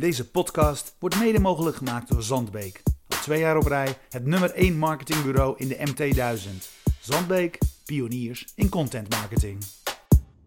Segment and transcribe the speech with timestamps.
[0.00, 2.82] Deze podcast wordt mede mogelijk gemaakt door Zandbeek.
[3.08, 6.56] Al twee jaar op rij het nummer 1 marketingbureau in de MT1000.
[7.00, 9.58] Zandbeek, pioniers in content marketing.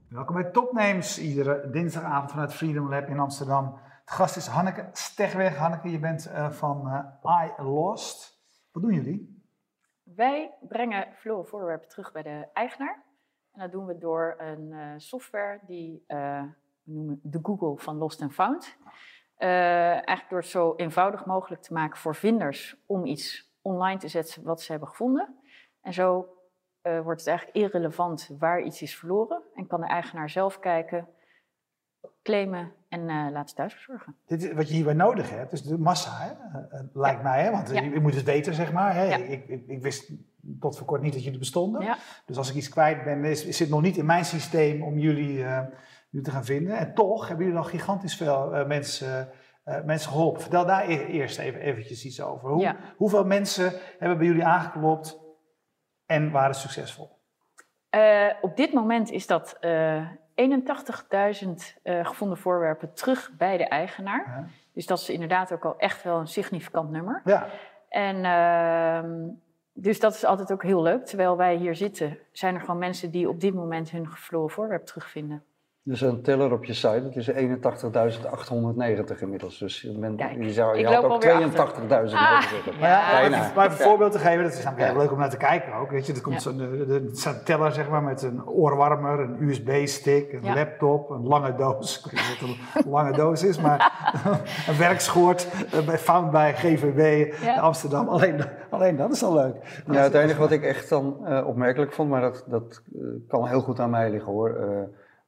[0.10, 3.79] Welkom bij Topnames, iedere dinsdagavond vanuit Freedom Lab in Amsterdam.
[4.05, 5.57] De gast is Hanneke Stegweg.
[5.57, 6.88] Hanneke, je bent uh, van
[7.23, 8.39] uh, I Lost.
[8.71, 9.43] Wat doen jullie?
[10.04, 13.04] Wij brengen verloren voorwerpen terug bij de eigenaar.
[13.51, 16.51] En dat doen we door een uh, software die we
[16.83, 18.77] noemen de Google van Lost and Found.
[19.39, 19.50] Uh,
[19.89, 24.44] eigenlijk door het zo eenvoudig mogelijk te maken voor vinders om iets online te zetten
[24.44, 25.35] wat ze hebben gevonden.
[25.81, 26.27] En zo
[26.84, 31.08] uh, wordt het eigenlijk irrelevant waar iets is verloren en kan de eigenaar zelf kijken,
[32.23, 34.16] claimen en uh, laten thuis verzorgen.
[34.25, 36.34] Dit, wat je hierbij nodig hebt, is de massa, hè?
[36.94, 37.23] lijkt ja.
[37.23, 37.44] mij.
[37.44, 37.52] Hè?
[37.52, 37.81] Want ja.
[37.81, 38.95] je, je, moet het weten, zeg maar.
[38.95, 39.03] Hè?
[39.03, 39.16] Ja.
[39.16, 40.11] Ik, ik, ik, wist
[40.59, 41.97] tot voor kort niet dat jullie bestonden.
[42.25, 44.97] Dus als ik iets kwijt ben, is, is het nog niet in mijn systeem om
[44.97, 45.45] jullie
[46.22, 46.77] te gaan vinden.
[46.77, 49.30] En toch hebben jullie al gigantisch veel uh, mensen,
[49.66, 50.41] uh, mensen geholpen.
[50.41, 52.50] Vertel daar e eerst even eventjes iets over.
[52.50, 52.75] Hoe, ja.
[52.97, 55.19] Hoeveel mensen hebben bij jullie aangeklopt
[56.06, 57.09] en waren succesvol?
[57.95, 59.67] Uh, op dit moment is dat 81.000
[61.84, 64.52] gevonden voorwerpen terug bij de eigenaar.
[64.73, 67.22] Dus dat is inderdaad ook al echt wel een significant nummer.
[67.25, 67.47] Ja.
[67.89, 69.30] En ehm,
[69.73, 71.06] dus dat is altijd ook heel leuk.
[71.06, 74.86] Terwijl wij hier zitten, zijn er gewoon mensen die op dit moment hun verloren voorwerp
[74.86, 75.44] terugvinden.
[75.86, 79.58] Dus een teller op je site, dat is 81.890 inmiddels.
[79.58, 81.52] Dus je, bent, Kijk, je, zou, je had ook 82.000 alweer
[82.00, 82.73] moeten zeggen.
[82.80, 83.12] Ja.
[83.12, 83.52] Bijna.
[83.56, 85.73] Maar even een voorbeeld te geven, dat is namelijk heel leuk om naar te kijken
[85.73, 85.90] ook.
[85.92, 90.34] Weet je, er komt zo'n staat een teller zeg maar, met een oorwarmer, een USB-stick,
[90.34, 90.56] een Ja.
[90.56, 91.97] laptop, een lange doos.
[92.06, 93.92] Ik weet niet wat een lange doos is, maar
[94.68, 97.59] een werkschort eh, bij Found bij GVB Ja.
[97.59, 98.08] Amsterdam.
[98.08, 99.84] Alleen, alleen dat is al leuk.
[99.92, 103.47] Ja, het enige wat ik echt dan eh, opmerkelijk vond, maar dat, dat eh, kan
[103.47, 104.50] heel goed aan mij liggen hoor.
[104.50, 104.68] Eh,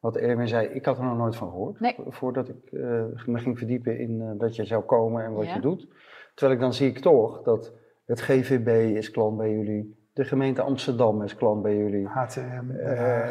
[0.05, 1.79] wat Erwin zei, ik had er nog nooit van gehoord.
[1.79, 1.95] Nee.
[2.07, 2.81] Voordat ik eh,
[3.25, 5.53] me ging verdiepen in eh, dat je zou komen en wat Ja.
[5.55, 5.87] je doet.
[6.33, 7.73] Terwijl ik dan zie ik toch dat
[8.05, 10.03] het GVB is klant bij jullie.
[10.13, 12.07] De gemeente Amsterdam is klant bij jullie.
[12.07, 12.69] HTM.
[12.71, 13.29] Eh,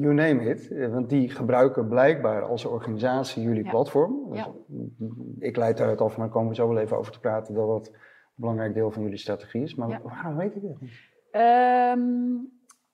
[0.00, 0.88] you name it.
[0.90, 3.70] Want die gebruiken blijkbaar als organisatie jullie Ja.
[3.70, 4.30] platform.
[4.30, 4.48] Dus, Ja.
[5.38, 7.66] Ik leid daaruit af, maar daar komen we zo wel even over te praten, dat
[7.68, 7.94] dat een
[8.34, 9.74] belangrijk deel van jullie strategie is.
[9.74, 10.00] Maar Ja.
[10.04, 10.90] waarom weet ik dat niet?
[11.30, 12.00] Ehm,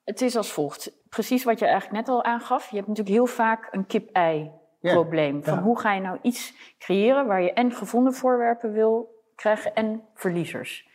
[0.06, 0.92] het is als volgt.
[1.08, 2.70] Precies wat je eigenlijk net al aangaf.
[2.70, 4.50] Je hebt natuurlijk heel vaak een kip-ei
[4.80, 4.92] Ja.
[4.92, 5.44] probleem.
[5.44, 5.62] Van Ja.
[5.62, 10.88] hoe ga je nou iets creëren waar je en gevonden voorwerpen wil krijgen en verliezers.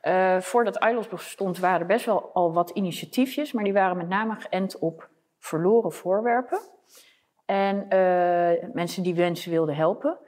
[0.00, 4.08] Eh, voordat ILOS bestond waren er best wel al wat initiatiefjes, maar die waren met
[4.08, 5.08] name geënt op
[5.38, 6.58] verloren voorwerpen.
[7.46, 10.18] En eh, mensen die mensen wilden helpen.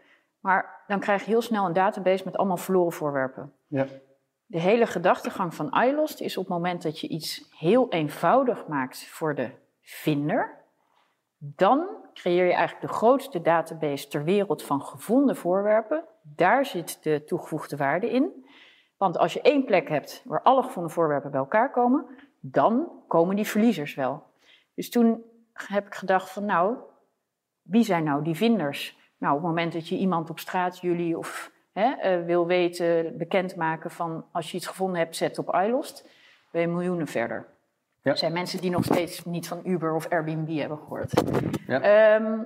[0.41, 3.53] Maar dan krijg je heel snel een database met allemaal verloren voorwerpen.
[3.67, 3.87] Ja.
[4.51, 9.07] De hele gedachtegang van iLost is op het moment dat je iets heel eenvoudig maakt
[9.07, 9.51] voor de
[9.83, 10.65] vinder,
[11.39, 16.05] dan creëer je eigenlijk de grootste database ter wereld van gevonden voorwerpen.
[16.23, 18.47] Daar zit de toegevoegde waarde in.
[18.97, 22.07] Want als je één plek hebt waar alle gevonden voorwerpen bij elkaar komen,
[22.41, 24.23] dan komen die verliezers wel.
[24.75, 25.23] Dus toen
[25.53, 26.77] heb ik gedacht van nou,
[27.63, 28.99] wie zijn nou die vinders?
[29.19, 33.17] Nou, op het moment dat je iemand op straat, jullie of hè, eh, wil weten,
[33.19, 36.09] bekendmaken van als je iets gevonden hebt, zet op iLost,
[36.51, 37.47] ben je miljoenen verder.
[38.03, 38.11] Ja.
[38.11, 41.23] Er zijn mensen die nog steeds niet van Uber of Airbnb hebben gehoord.
[41.67, 41.81] Ja.
[41.81, 42.39] Ehm,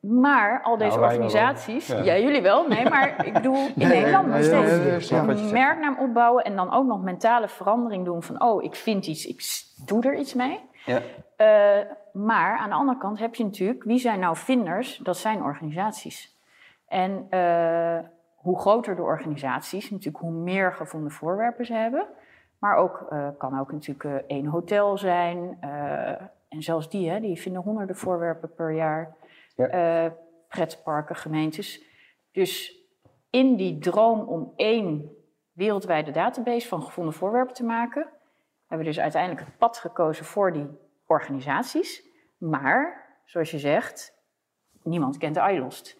[0.00, 1.08] maar al deze Nou, wel.
[1.10, 2.02] organisaties, Ja.
[2.02, 2.18] ja.
[2.18, 5.10] jullie wel, nee, maar ik bedoel in Nee, Nederland nog steeds.
[5.10, 9.26] een merknaam opbouwen en dan ook nog mentale verandering doen van, oh, ik vind iets,
[9.26, 9.42] ik
[9.86, 10.60] doe er iets mee.
[10.86, 11.00] Ja.
[11.36, 14.96] Eh, maar aan de andere kant heb je natuurlijk, wie zijn nou vinders?
[14.96, 16.36] Dat zijn organisaties.
[16.88, 17.98] En eh,
[18.40, 22.06] hoe groter de organisaties, natuurlijk hoe meer gevonden voorwerpen ze hebben.
[22.58, 25.56] Maar ook, eh, kan ook natuurlijk eh, één hotel zijn.
[25.60, 29.16] eh, en zelfs die, hè, die vinden honderden voorwerpen per jaar.
[29.56, 30.12] Ja.
[30.48, 31.84] Pretparken, gemeentes.
[32.32, 32.78] Dus
[33.30, 35.10] in die droom om één
[35.52, 38.08] wereldwijde database van gevonden voorwerpen te maken,
[38.66, 40.66] hebben we dus uiteindelijk het pad gekozen voor die
[41.06, 42.08] organisaties.
[42.38, 44.14] Maar, zoals je zegt,
[44.82, 45.99] niemand kent de iLost.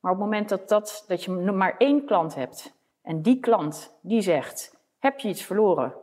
[0.00, 3.98] Maar op het moment dat, dat, dat je maar één klant hebt en die klant
[4.00, 5.94] die zegt, heb je iets verloren?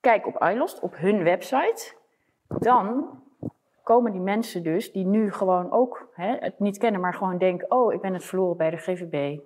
[0.00, 1.94] Kijk op iLost, op hun website.
[2.48, 3.08] Dan
[3.82, 7.70] komen die mensen dus, die nu gewoon ook hè, het niet kennen, maar gewoon denken,
[7.70, 9.40] oh, ik ben het verloren bij de GVB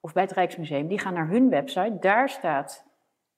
[0.00, 0.86] of bij het Rijksmuseum.
[0.86, 2.84] Die gaan naar hun website, daar staat,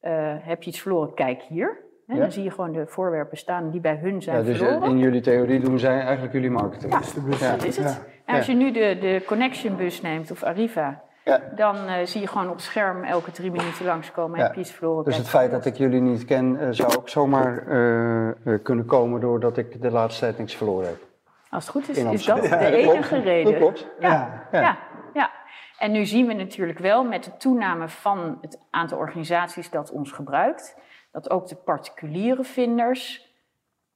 [0.01, 1.85] eh, heb je iets verloren, kijk hier.
[2.13, 2.25] Hè, Ja.
[2.25, 4.89] Dan zie je gewoon de voorwerpen staan die bij hun zijn Ja, dus verloren.
[4.89, 6.97] in jullie theorie doen zij eigenlijk jullie marketing.
[6.99, 7.45] distributie.
[7.47, 7.51] Ja.
[7.57, 7.87] Dat is het.
[7.87, 7.99] Ja.
[8.25, 11.41] En als je nu de, de Connection bus neemt of Arriva, Ja.
[11.57, 14.39] dan eh, zie je gewoon op scherm elke drie minuten langskomen.
[14.39, 14.45] Ja.
[14.45, 15.05] Heb je iets verloren?
[15.05, 18.85] Dus het feit dat ik jullie niet ken, eh, zou ook zomaar eh, eh, kunnen
[18.85, 20.97] komen doordat ik de laatste tijd niks verloren heb.
[21.51, 23.25] Als het goed is, is dat de Ja, dat enige klopt.
[23.25, 23.53] reden.
[23.53, 23.89] Dat klopt.
[24.01, 24.43] Ja.
[24.53, 24.61] Ja.
[24.61, 24.79] Ja.
[25.15, 25.31] ja.
[25.79, 30.13] En nu zien we natuurlijk wel met de toename van het aantal organisaties dat ons
[30.13, 30.77] gebruikt,
[31.13, 33.31] dat ook de particuliere vinders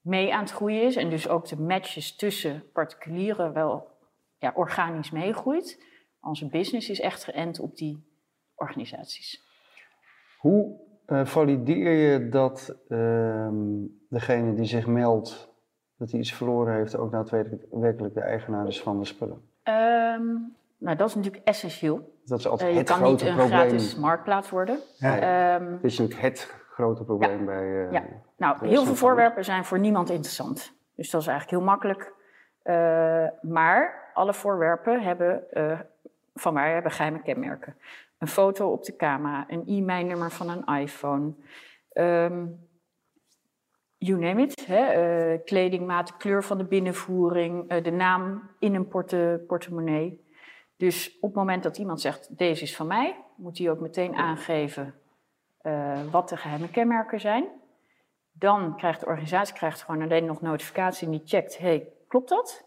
[0.00, 0.96] mee aan het groeien is.
[0.96, 3.88] En dus ook de matches tussen particulieren wel
[4.38, 5.84] ja, organisch meegroeit.
[6.20, 8.04] Onze business is echt geënt op die
[8.54, 9.44] organisaties.
[10.38, 13.48] Hoe uh, valideer je dat uh,
[14.08, 15.54] degene die zich meldt
[15.98, 19.50] dat hij iets verloren heeft, ook daadwerkelijk de eigenaar is van de spullen?
[19.64, 22.14] Um, nou, dat is natuurlijk essentieel.
[22.24, 23.42] Dat is altijd uh, het grote probleem.
[23.42, 24.78] Je kan niet een gratis marktplaats worden.
[24.98, 27.64] Ja, um, dat is natuurlijk het grote probleem bij...
[27.64, 28.02] Uh, ja,
[28.36, 30.72] nou, heel veel voorwerpen zijn voor niemand interessant.
[30.94, 32.14] Dus dat is eigenlijk heel makkelijk.
[32.64, 35.44] Uh, maar alle voorwerpen hebben,
[36.34, 37.76] van mij hebben geheime kenmerken
[38.18, 41.32] een foto op de camera, een e-mailnummer van een iPhone.
[41.94, 42.68] Um,
[43.96, 44.66] you name it.
[44.66, 45.38] Hè?
[45.38, 50.24] Kledingmaat, kleur van de binnenvoering, de naam in een porte portemonnee.
[50.76, 54.14] Dus op het moment dat iemand zegt, deze is van mij, moet hij ook meteen
[54.14, 54.94] aangeven
[55.66, 57.44] uh, wat de geheime kenmerken zijn.
[58.32, 62.64] Dan krijgt de organisatie krijgt gewoon alleen nog notificatie en die checkt, hey, klopt dat?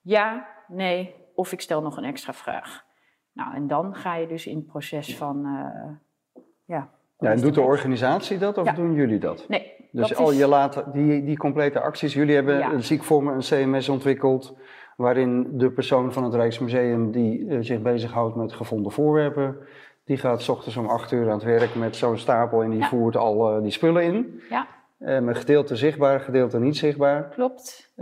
[0.00, 2.84] Ja, nee, of ik stel nog een extra vraag.
[3.32, 6.90] Nou, en dan ga je dus in het proces van, uh, ja.
[7.18, 9.48] Ja, en doet de organisatie dat of doen jullie dat?
[9.48, 9.74] Nee.
[9.92, 12.72] Dus al je laat die, die complete acties, jullie hebben ja.
[12.72, 14.56] een ziekvormen, een CMS ontwikkeld,
[14.96, 19.56] waarin de persoon van het Rijksmuseum die uh, zich bezighoudt met gevonden voorwerpen,
[20.06, 22.84] die gaat s ochtends om acht uur aan het werk met zo'n stapel en die
[22.84, 24.42] voert al uh, die spullen in.
[24.50, 24.66] Ja.
[24.98, 27.28] Uh, met gedeelte zichtbaar, gedeelte niet zichtbaar.
[27.28, 27.92] Klopt.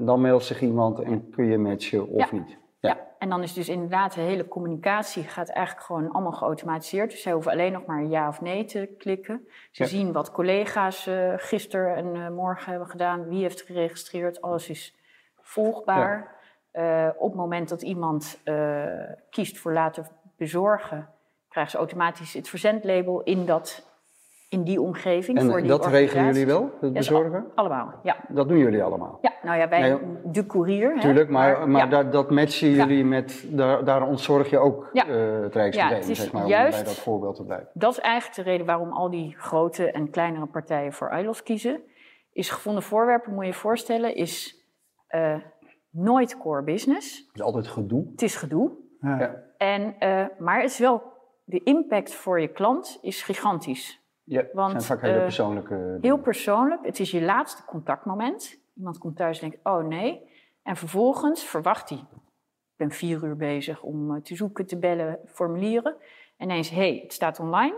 [0.00, 2.56] dan meldt zich iemand en kun je matchen of niet.
[2.80, 2.98] Ja.
[3.18, 7.10] en dan is dus inderdaad de hele communicatie gaat eigenlijk gewoon allemaal geautomatiseerd.
[7.10, 9.46] Dus zij hoeven alleen nog maar ja of nee te klikken.
[9.70, 14.68] Ze zien wat collega's uh, gisteren en uh, morgen hebben gedaan, wie heeft geregistreerd, alles
[14.68, 14.96] is
[15.40, 16.32] volgbaar.
[17.16, 18.40] Op het moment dat iemand
[19.30, 21.08] kiest voor laten bezorgen,
[21.48, 23.92] krijgen ze automatisch het verzendlabel in dat
[24.54, 25.38] in die omgeving.
[25.38, 27.46] En voor die dat regelen jullie wel, het bezorgen?
[27.54, 28.16] allemaal, ja.
[28.28, 29.18] Dat doen jullie allemaal?
[29.20, 31.00] Ja, nou ja, wij, nee, de courier.
[31.00, 35.06] Tuurlijk, maar, maar, maar dat, dat matchen jullie met, daar, daar ontzorg je ook ja.
[35.08, 37.68] uh, het Rijksmuseum, ja, zeg maar, juist, om bij dat voorbeeld te blijven.
[37.72, 41.80] Dat is eigenlijk de reden waarom al die grote en kleinere partijen voor ILOS kiezen.
[42.32, 44.64] Is gevonden voorwerpen, moet je je voorstellen, is
[45.10, 45.36] uh,
[45.90, 47.18] nooit core business.
[47.18, 48.06] Het is altijd gedoe.
[48.10, 48.70] Het is gedoe.
[49.00, 49.42] Ja.
[49.64, 51.02] En, uh, maar het is wel,
[51.44, 54.02] de impact voor je klant is gigantisch.
[54.22, 55.74] Ja, Want, zijn vaak hele persoonlijke...
[55.74, 56.86] Uh, heel persoonlijk.
[56.86, 58.58] Het is je laatste contactmoment.
[58.76, 60.28] Iemand komt thuis en denkt, oh nee.
[60.62, 61.98] En vervolgens verwacht hij.
[61.98, 65.96] Ik ben vier uur bezig om te zoeken, te bellen, formulieren.
[66.36, 67.76] En ineens, hé, hey, het staat online.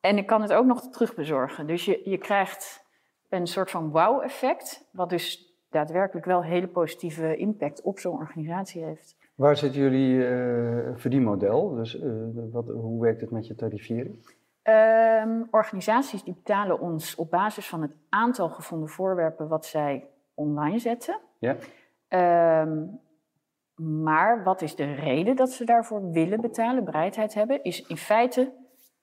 [0.00, 1.66] En ik kan het ook nog terugbezorgen.
[1.66, 2.86] Dus je, je krijgt
[3.28, 4.88] een soort van wow-effect.
[4.92, 9.18] Wat dus daadwerkelijk wel hele positieve impact op zo'n organisatie heeft.
[9.40, 11.74] Waar zit jullie uh, verdienmodel?
[11.74, 12.12] Dus uh,
[12.52, 14.34] wat, hoe werkt het met je tarifering?
[14.62, 20.78] Um, organisaties die betalen ons op basis van het aantal gevonden voorwerpen wat zij online
[20.78, 21.20] zetten.
[21.38, 21.56] Ja.
[22.62, 23.00] Um,
[23.74, 28.52] maar wat is de reden dat ze daarvoor willen betalen, bereidheid hebben, is in feite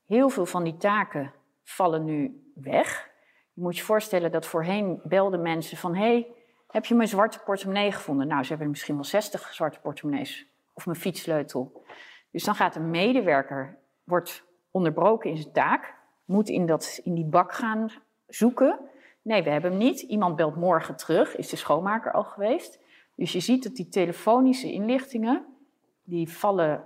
[0.06, 1.34] heel veel van die taken
[1.64, 3.10] vallen nu weg.
[3.54, 6.36] Je moet je voorstellen dat voorheen belden mensen van hé, hey,
[6.78, 8.28] heb je mijn zwarte portemonnee gevonden?
[8.28, 11.84] Nou, ze hebben misschien wel 60 zwarte portemonnees of mijn fietssleutel.
[12.32, 15.94] Dus dan gaat een medewerker, wordt onderbroken in zijn taak,
[16.26, 17.92] moet in, dat, in die bak gaan
[18.28, 18.80] zoeken.
[19.22, 20.02] Nee, we hebben hem niet.
[20.02, 22.80] Iemand belt morgen terug, is de schoonmaker al geweest.
[23.16, 25.46] Dus je ziet dat die telefonische inlichtingen,
[26.04, 26.84] die vallen,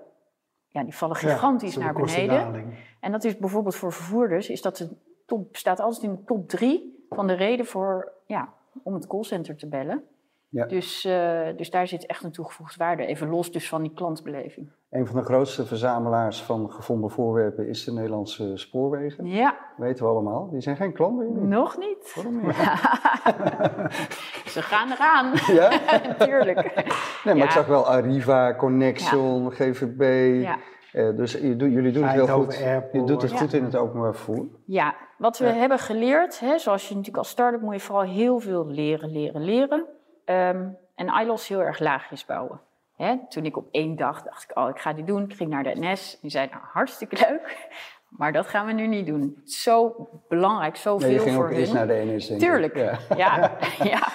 [0.68, 2.74] ja, die vallen gigantisch naar beneden.
[3.00, 4.90] En dat is bijvoorbeeld voor vervoerders, is dat de
[5.26, 9.56] top, staat altijd in de top drie van de reden voor, ja, om het callcenter
[9.56, 10.04] te bellen.
[10.52, 10.66] Ja.
[10.66, 14.72] Dus, uh, dus daar zit echt een toegevoegde waarde, even los dus van die klantbeleving.
[14.90, 19.26] Een van de grootste verzamelaars van gevonden voorwerpen is de Nederlandse spoorwegen.
[19.26, 19.58] Ja.
[19.78, 20.50] Weten we allemaal.
[20.50, 21.48] Die zijn geen klant meer.
[21.48, 22.14] Nog niet.
[22.16, 22.56] Waarom niet?
[24.54, 25.32] Ze gaan eraan.
[25.56, 25.70] Ja?
[26.26, 26.76] Tuurlijk.
[27.24, 27.44] Nee, maar ja.
[27.44, 29.52] ik zag wel Arriva, Connection.
[29.52, 30.02] GVB.
[30.42, 30.58] Ja.
[30.94, 32.62] Uh, dus jullie doen het heel goed.
[32.64, 32.94] Airport.
[32.94, 34.46] Je doet het goed in het openbaar vervoer.
[34.66, 38.40] Ja, wat we hebben geleerd, hè, zoals je natuurlijk als start-up moet je vooral heel
[38.40, 39.86] veel leren, leren, leren.
[40.26, 42.62] Um, en ILOS heel erg laagjes bouwen.
[42.96, 45.24] Hè, toen ik op één dag dacht ik, oh, ik ga dit doen.
[45.24, 46.18] Ik ging naar de NS.
[46.22, 47.58] Die zei, nou, hartstikke leuk.
[48.12, 49.42] Maar dat gaan we nu niet doen.
[49.46, 53.00] Is zo belangrijk, zoveel nee, je ging voor ook eerst naar de NS, Tuurlijk, ja.
[53.18, 53.58] Ja,
[53.92, 54.08] ja.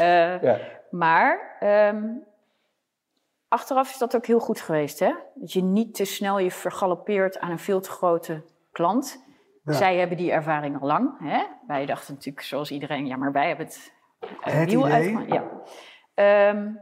[0.00, 0.58] uh, ja.
[0.90, 1.56] Maar
[1.94, 2.24] um,
[3.48, 4.98] achteraf is dat ook heel goed geweest.
[4.98, 5.14] Hè?
[5.34, 9.26] Dat je niet te snel je vergalopeert aan een veel te grote klant.
[9.64, 9.72] Ja.
[9.72, 11.18] Zij hebben die ervaring al lang.
[11.18, 11.44] Hè?
[11.66, 13.92] Wij dachten natuurlijk, zoals iedereen, ja, maar wij hebben het
[14.40, 15.26] het wiel uit.
[15.26, 16.50] Ja.
[16.50, 16.80] Um,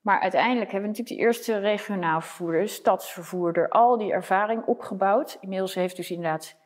[0.00, 5.38] Maar uiteindelijk hebben we natuurlijk de eerste regionaal vervoerder, stadsvervoerder, al die ervaring opgebouwd.
[5.40, 6.56] Inmiddels heeft dus inderdaad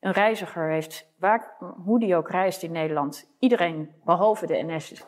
[0.00, 5.04] een reiziger, heeft, waar, hoe die ook reist in Nederland, iedereen behalve de NS, uh,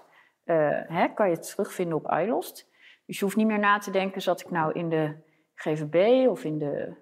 [0.87, 2.73] hè, kan je het terugvinden op iLost.
[3.07, 5.15] Dus je hoeft niet meer na te denken, zat ik nou in de
[5.55, 6.95] GVB of in de...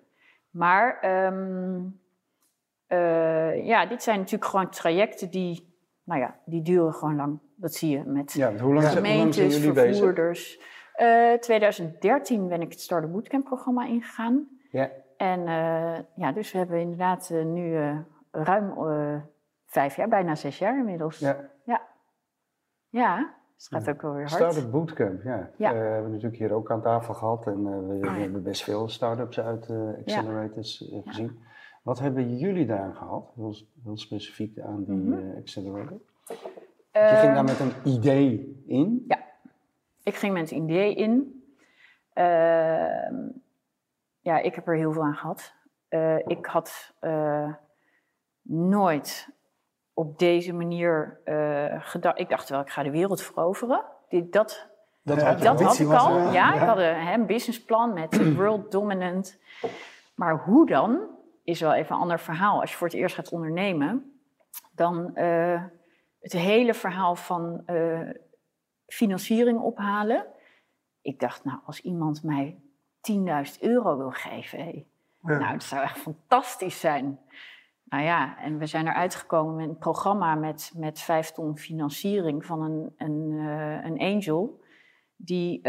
[0.50, 2.00] Maar um,
[2.88, 7.38] uh, ja, dit zijn natuurlijk gewoon trajecten die, nou ja, die duren gewoon lang.
[7.56, 10.60] Dat zie je met ja, hoe lang, gemeentes, zijn jullie vervoerders.
[10.96, 14.48] Uh, 2013 ben ik het Starter Bootcamp programma ingegaan.
[14.70, 14.90] Ja.
[15.16, 17.78] En uh, ja, dus we hebben inderdaad nu
[18.30, 18.74] ruim
[19.66, 21.18] vijf jaar, bijna zes jaar inmiddels.
[21.18, 21.50] Ja.
[21.64, 21.82] Ja,
[22.88, 23.34] ja
[23.70, 24.42] dus het gaat ook wel weer hard.
[24.52, 25.50] Startup Bootcamp, ja.
[25.56, 25.72] Ja.
[25.72, 28.20] we hebben natuurlijk hier ook aan tafel gehad en we, we Oh, ja.
[28.20, 31.38] hebben best veel start-ups uit accelerators gezien.
[31.82, 33.32] Wat hebben jullie daar gehad?
[33.34, 33.54] Heel,
[33.84, 35.36] heel specifiek aan die Mhm.
[35.36, 36.00] accelerator.
[36.92, 39.04] Je ging daar met een idee in?
[39.08, 39.18] Ja,
[40.02, 41.42] ik ging met een idee in.
[42.14, 42.24] Uh,
[44.20, 45.54] ja, ik heb er heel veel aan gehad.
[46.26, 46.94] Ik had
[48.42, 49.28] nooit
[49.94, 51.20] op deze manier
[51.78, 52.18] gedacht.
[52.18, 53.84] Ik dacht wel, ik ga de wereld veroveren.
[54.08, 54.70] Dit, dat
[55.02, 55.40] dat, had
[55.78, 56.24] ik al.
[56.24, 59.38] Was, ja, ik had een, een businessplan met world dominant.
[60.14, 61.10] Maar hoe dan?
[61.44, 62.60] is wel even een ander verhaal.
[62.60, 64.20] Als je voor het eerst gaat ondernemen,
[64.74, 65.62] dan uh,
[66.20, 68.10] het hele verhaal van uh,
[68.86, 70.26] financiering ophalen.
[71.00, 72.60] Ik dacht, nou, als iemand mij
[73.12, 74.86] 10.000 euro wil geven, hey,
[75.22, 75.38] ja.
[75.38, 77.20] nou, dat zou echt fantastisch zijn.
[77.84, 82.44] Nou ja, en we zijn eruit gekomen met een programma met, met vijf ton financiering
[82.44, 84.60] van een, een, uh, een angel,
[85.16, 85.60] die,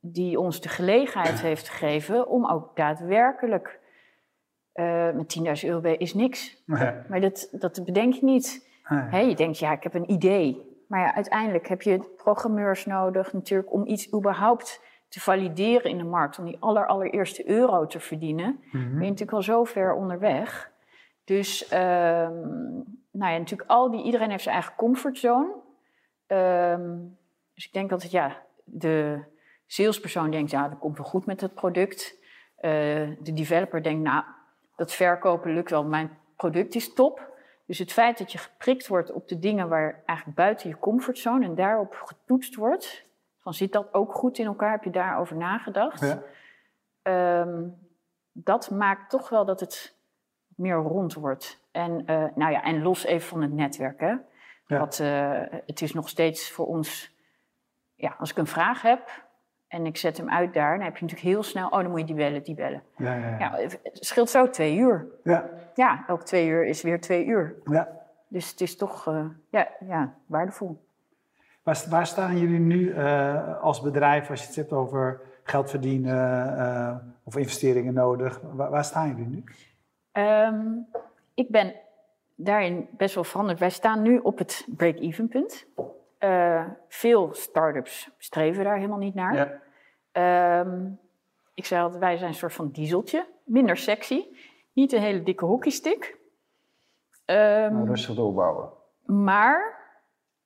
[0.00, 3.80] die ons de gelegenheid heeft gegeven om ook daadwerkelijk
[4.74, 6.62] uh, met 10.000 euro is niks.
[6.66, 6.92] Nee.
[7.08, 8.68] Maar dat, dat bedenk je niet.
[9.10, 9.28] Nee.
[9.28, 10.68] Je denkt, ja, ik heb een idee.
[10.88, 16.04] Maar ja, uiteindelijk heb je programmeurs nodig natuurlijk om iets überhaupt te valideren in de
[16.04, 16.38] markt.
[16.38, 18.60] Om die aller, allereerste euro te verdienen.
[18.64, 18.72] Mhm.
[18.72, 20.70] Ben je natuurlijk al zo ver onderweg.
[21.24, 21.78] Dus, um,
[23.10, 25.54] nou ja, natuurlijk al die, iedereen heeft zijn eigen comfortzone.
[26.26, 27.18] Um,
[27.54, 29.22] dus ik denk dat ja, de
[29.66, 32.18] salespersoon denkt, ja, dat komt wel goed met het product.
[32.56, 32.70] Uh,
[33.20, 34.24] de developer denkt, nou,
[34.76, 37.28] dat verkopen lukt wel, mijn product is top.
[37.66, 41.44] Dus het feit dat je geprikt wordt op de dingen waar eigenlijk buiten je comfortzone
[41.44, 43.04] en daarop getoetst wordt,
[43.40, 46.00] van zit dat ook goed in elkaar, heb je daarover nagedacht?
[47.02, 47.40] Ja.
[47.40, 47.78] Um,
[48.32, 49.96] dat maakt toch wel dat het
[50.56, 51.60] meer rond wordt.
[51.70, 54.00] En, uh, nou ja, en los even van het netwerk.
[54.00, 54.14] Hè?
[54.66, 54.78] Ja.
[54.78, 57.16] Want, uh, het is nog steeds voor ons,
[57.94, 59.28] ja, als ik een vraag heb,
[59.68, 62.00] en ik zet hem uit daar, dan heb je natuurlijk heel snel, oh, dan moet
[62.00, 62.82] je die bellen, die bellen.
[62.96, 63.38] Ja, ja, ja.
[63.38, 65.06] ja het scheelt zo twee uur.
[65.24, 65.50] Ja.
[65.74, 67.56] Ja, elke twee uur is weer twee uur.
[67.64, 67.98] ja.
[68.28, 70.88] Dus het is toch, uh, ja, ja, waardevol.
[71.70, 76.56] Waar, waar, staan jullie nu uh, als bedrijf, als je het hebt over geld verdienen
[76.58, 79.44] uh, of investeringen nodig, waar, waar staan jullie nu?
[80.12, 80.86] Um,
[81.34, 81.74] ik ben
[82.34, 83.58] daarin best wel veranderd.
[83.58, 85.66] Wij staan nu op het break-even punt.
[86.20, 89.60] Uh, veel start-ups streven daar helemaal niet naar.
[90.12, 90.60] Ja.
[90.60, 90.98] Um,
[91.54, 93.26] ik zei altijd, wij zijn een soort van dieseltje.
[93.44, 94.26] Minder sexy.
[94.72, 96.18] Niet een hele dikke hockeystick.
[97.26, 97.36] Um,
[97.72, 98.70] nou, rustig doorbouwen.
[99.04, 99.78] Maar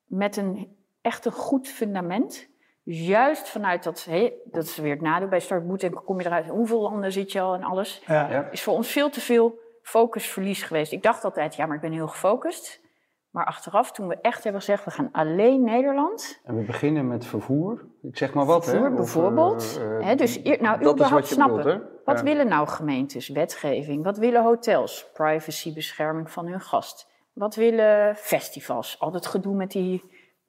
[0.05, 2.49] met een echt een goed fundament.
[2.85, 6.21] Dus juist vanuit dat, hey, dat is weer het nadeel bij Start Boot, en kom
[6.21, 8.03] je eruit, hoeveel landen zit je al en alles.
[8.07, 8.31] Ja.
[8.31, 8.49] Ja.
[8.51, 10.93] Is voor ons veel te veel focusverlies geweest.
[10.93, 12.83] Ik dacht altijd, ja, maar ik ben heel gefocust.
[13.31, 16.41] Maar achteraf, toen we echt hebben gezegd, we gaan alleen Nederland.
[16.45, 17.85] En we beginnen met vervoer.
[18.03, 18.95] Ik zeg maar wat, vervoer, hè?
[18.95, 19.81] bijvoorbeeld.
[19.83, 21.57] uh, hè, dus eer, nou, dat is wat je snappen.
[21.57, 21.89] bedoelt, hè?
[22.05, 22.25] Wat Ja.
[22.25, 23.29] willen nou gemeentes?
[23.29, 24.05] Wetgeving.
[24.05, 25.07] Wat willen hotels?
[25.13, 27.09] Privacybescherming van hun gast.
[27.33, 28.97] Wat willen festivals?
[29.01, 30.03] Al dat gedoe met die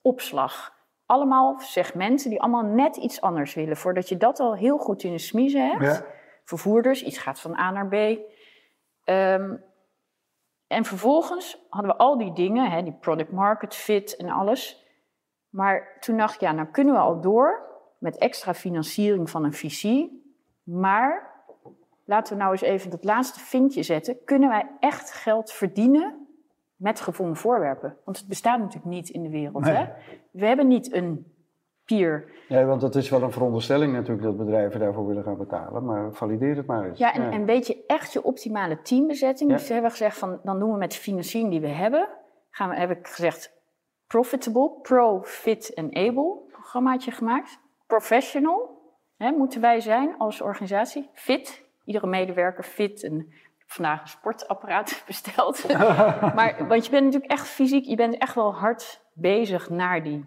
[0.05, 0.74] opslag.
[1.05, 3.77] Allemaal segmenten die allemaal net iets anders willen.
[3.77, 5.83] Voordat je dat al heel goed in de smiezen hebt.
[5.83, 6.05] Ja.
[6.43, 8.19] Vervoerders, iets gaat van A naar B.
[9.03, 9.55] Ehm,
[10.67, 14.85] en vervolgens hadden we al die dingen, hè, die product market fit en alles.
[15.50, 17.65] Maar toen dacht ik, ja, nou kunnen we al door
[18.00, 20.09] met extra financiering van een VC.
[20.63, 21.43] Maar
[22.05, 24.24] laten we nou eens even dat laatste vinkje zetten.
[24.24, 26.25] Kunnen wij echt geld verdienen
[26.75, 27.98] met gevonden voorwerpen?
[28.03, 29.63] Want het bestaat natuurlijk niet in de wereld.
[29.63, 29.74] Nee.
[29.74, 29.86] Hè?
[30.32, 31.34] We hebben niet een
[31.86, 32.32] peer.
[32.48, 35.86] Ja, want dat is wel een veronderstelling natuurlijk dat bedrijven daarvoor willen gaan betalen.
[35.86, 37.00] Maar valideer het maar eens.
[37.00, 39.50] Ja, en, en weet je echt je optimale teambezetting?
[39.50, 39.58] Ja.
[39.58, 42.08] Dus hebben we gezegd van, dan doen we met de financiering die we hebben,
[42.50, 43.53] gaan we, heb ik gezegd,
[44.08, 47.60] profitable, pro, fit en able programmaatje gemaakt.
[47.88, 48.82] Professional,
[49.17, 51.10] hè, moeten wij zijn als organisatie.
[51.13, 53.34] Fit, iedere medewerker fit en
[53.65, 55.67] vandaag een sportapparaat besteld.
[56.38, 60.25] maar, want je bent natuurlijk echt fysiek, je bent echt wel hard bezig naar die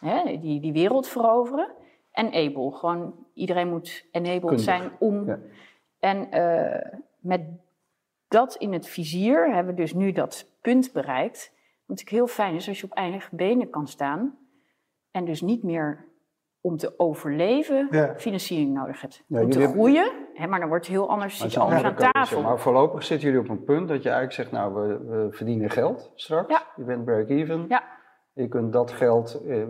[0.00, 1.72] hè, die, die wereld veroveren.
[2.12, 5.26] En able, gewoon iedereen moet enabled zijn om.
[5.26, 5.38] Ja.
[5.98, 7.40] En uh, met
[8.28, 11.52] dat in het vizier hebben we dus nu dat punt bereikt.
[11.54, 14.38] Wat natuurlijk heel fijn is als je op eigen benen kan staan.
[15.10, 16.04] En dus niet meer
[16.60, 19.24] om te overleven financiering nodig hebt.
[19.28, 22.42] om te groeien, hè, maar dan wordt het heel anders, zit je anders aan tafel.
[22.42, 25.70] Maar voorlopig zitten jullie op een punt dat je eigenlijk zegt, nou, we, we verdienen
[25.70, 26.50] geld straks.
[26.50, 26.62] Ja.
[26.76, 27.64] Je bent break-even.
[27.68, 27.82] Ja.
[28.32, 29.62] Je kunt dat geld eh,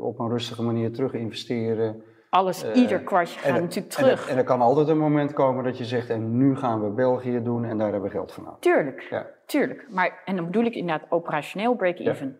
[0.00, 4.28] op een rustige manier terug investeren alles, uh, ieder kwartje gaat natuurlijk terug.
[4.28, 7.42] En, er kan altijd een moment komen dat je zegt, en nu gaan we België
[7.42, 8.58] doen en daar hebben we geld van nodig.
[8.58, 9.26] Tuurlijk, ja.
[9.46, 9.86] tuurlijk.
[9.90, 12.38] Maar, en dan bedoel ik inderdaad operationeel break-even.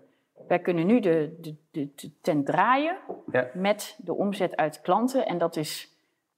[0.50, 2.96] Wij kunnen nu de, de, de, de tent draaien
[3.52, 5.26] met de omzet uit klanten.
[5.26, 5.96] En dat is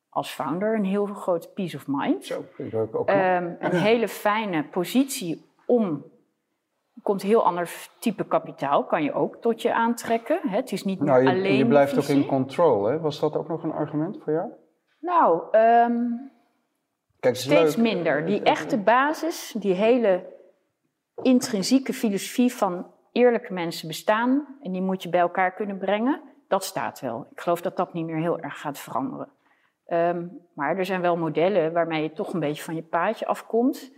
[0.09, 2.25] als founder een heel groot peace of mind.
[2.25, 6.05] Zo, ik ook um, een hele fijne positie om
[7.03, 10.41] komt heel ander type kapitaal, kan je ook tot je aantrekken.
[10.49, 11.57] Het is niet nou, je, alleen.
[11.57, 13.01] Je blijft ook in control, hè?
[13.01, 14.49] Was dat ook nog een argument voor jou?
[14.99, 16.31] Nou, um,
[17.21, 18.27] Kijk, steeds minder.
[18.27, 20.27] Die echte basis, die hele
[21.23, 26.65] intrinsieke filosofie van eerlijke mensen bestaan en die moet je bij elkaar kunnen brengen, dat
[26.65, 27.27] staat wel.
[27.31, 29.29] Ik geloof dat dat niet meer heel erg gaat veranderen.
[29.87, 33.93] Um, maar er zijn wel modellen waarmee je toch een beetje van je paadje afkomt.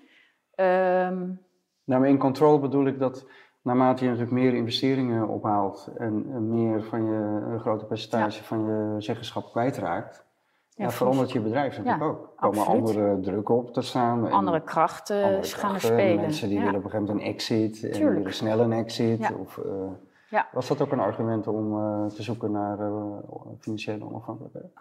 [0.57, 1.43] Um,
[1.85, 3.27] nou, maar in control bedoel ik dat
[3.63, 8.95] naarmate je natuurlijk meer investeringen ophaalt en, meer van je, een groter percentage van je
[8.99, 10.27] zeggenschap kwijtraakt,
[10.75, 12.23] ja, verandert je bedrijf natuurlijk ook.
[12.23, 14.31] Er komen andere druk op te staan.
[14.31, 16.21] Andere krachten andere gaan spelen.
[16.21, 19.35] Mensen die willen op een gegeven moment een exit en willen snel een exit.
[19.39, 23.17] Of, uh, Was dat ook een argument om uh, te zoeken naar uh,
[23.59, 24.73] financiële onafhankelijkheid?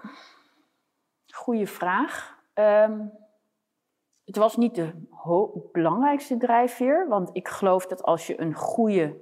[1.28, 2.38] Goeie vraag.
[2.54, 3.12] Um,
[4.26, 4.92] het was niet de
[5.72, 9.16] belangrijkste drijfveer, want ik geloof dat als je een goede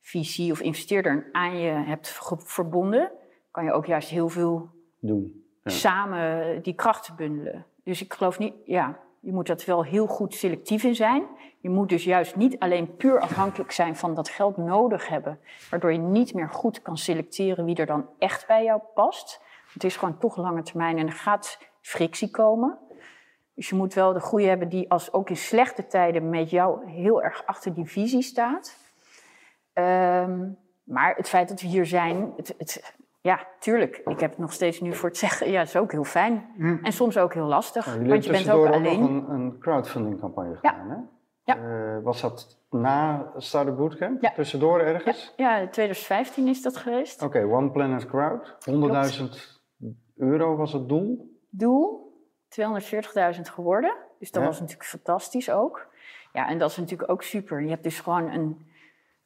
[0.00, 3.12] visie of investeerder aan je hebt verbonden,
[3.50, 5.41] kan je ook juist heel veel doen.
[5.64, 7.66] Samen die krachten bundelen.
[7.84, 11.26] Dus ik geloof niet, ja, je moet dat wel heel goed selectief in zijn.
[11.58, 15.38] Je moet dus juist niet alleen puur afhankelijk zijn van dat geld nodig hebben,
[15.70, 19.40] waardoor je niet meer goed kan selecteren wie er dan echt bij jou past.
[19.72, 22.78] Het is gewoon toch lange termijn en er gaat frictie komen.
[23.54, 26.90] Dus je moet wel de goede hebben die als ook in slechte tijden met jou
[26.90, 28.76] heel erg achter die visie staat.
[29.72, 30.48] Ehm,
[30.82, 33.96] maar het feit dat we hier zijn, het, het, ja, tuurlijk.
[34.04, 35.50] Ik heb het nog steeds nu voor het zeggen.
[35.50, 36.52] Ja, is ook heel fijn.
[36.56, 36.76] Hm.
[36.82, 37.86] En soms ook heel lastig.
[37.86, 39.00] Nou, want je bent ook alleen.
[39.00, 40.96] nog een, een crowdfunding campagne gedaan, hè?
[41.44, 41.58] Ja.
[41.58, 44.22] Uh, was dat na Startup Bootcamp?
[44.22, 44.32] Ja.
[44.32, 45.32] Tussendoor ergens?
[45.36, 47.22] Ja, ja 2015 is dat geweest.
[47.22, 48.56] Oké, One Planet Crowd.
[49.20, 51.40] 100.000 euro was het doel.
[51.50, 52.10] Doel.
[53.34, 53.96] 240.000 geworden.
[54.18, 55.86] Dus dat was natuurlijk fantastisch ook.
[56.32, 57.62] Ja, en dat is natuurlijk ook super.
[57.62, 58.66] Je hebt dus gewoon een,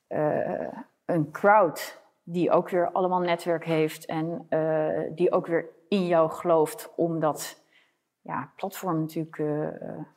[0.08, 0.72] uh,
[1.04, 6.30] een crowd die ook weer allemaal netwerk heeft en uh, die ook weer in jou
[6.30, 7.62] gelooft om dat
[8.20, 9.68] ja, platform natuurlijk uh,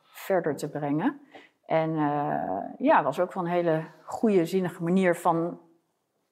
[0.02, 1.22] verder te brengen.
[1.66, 1.96] En
[2.78, 5.60] ja, dat was ook wel een hele goede, zinnige manier van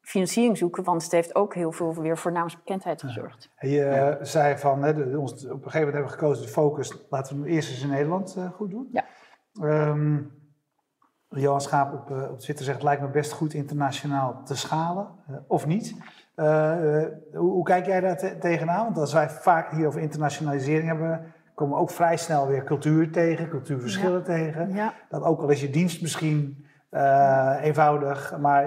[0.07, 3.49] financiering zoeken, want het heeft ook heel veel weer voor naamsbekendheid gezorgd.
[3.59, 7.05] je eh, zei van, hè, ons, op een gegeven moment hebben we gekozen de focus,
[7.09, 8.89] laten we hem eerst eens in Nederland uh, goed doen.
[8.91, 9.05] Ja.
[9.89, 10.31] Um,
[11.41, 15.07] Johan Schaap op, uh, op Twitter zegt, lijkt me best goed internationaal te schalen,
[15.47, 15.95] of niet.
[16.35, 18.83] Hoe, hoe, kijk jij daar te tegenaan?
[18.83, 23.11] Want als wij vaak hier over internationalisering hebben, komen we ook vrij snel weer cultuur
[23.11, 24.73] tegen, cultuurverschillen tegen.
[24.73, 24.93] Ja.
[25.09, 28.63] Dat ook al is je dienst misschien uh, eenvoudig, maar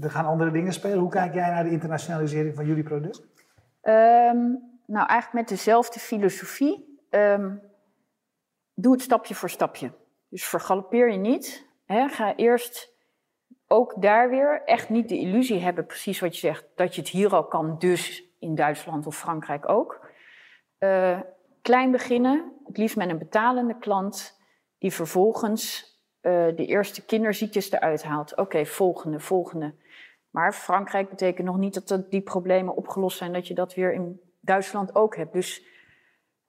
[0.00, 0.98] er gaan andere dingen spelen.
[0.98, 3.20] Hoe kijk jij naar de internationalisering van jullie product?
[3.82, 6.98] Um, nou, eigenlijk met dezelfde filosofie.
[7.10, 7.60] Um,
[8.74, 9.92] doe het stapje voor stapje.
[10.28, 11.66] Dus vergalopeer je niet.
[11.86, 12.08] Hè.
[12.08, 12.96] Ga eerst
[13.66, 17.10] ook daar weer echt niet de illusie hebben, precies wat je zegt, dat je het
[17.10, 20.06] hier al kan, dus in Duitsland of Frankrijk ook.
[20.78, 21.20] Uh,
[21.62, 24.40] klein beginnen, het liefst met een betalende klant,
[24.78, 28.36] die vervolgens uh, de eerste kinderziektes eruit haalt.
[28.36, 29.74] Oké, volgende, volgende.
[30.30, 34.20] Maar Frankrijk betekent nog niet dat die problemen opgelost zijn, dat je dat weer in
[34.40, 35.32] Duitsland ook hebt.
[35.32, 35.66] Dus